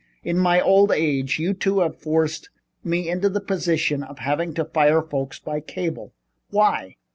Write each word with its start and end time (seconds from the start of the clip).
In 0.23 0.39
my 0.39 0.59
old 0.59 0.91
age 0.91 1.37
you 1.37 1.53
two 1.53 1.81
have 1.81 1.99
forced 2.01 2.49
us 2.85 2.91
into 2.91 3.29
the 3.29 3.39
position 3.39 4.01
of 4.01 4.17
having 4.17 4.55
to 4.55 4.65
fire 4.65 5.03
folks 5.03 5.37
by 5.37 5.59
cable. 5.59 6.11
Why? 6.49 6.95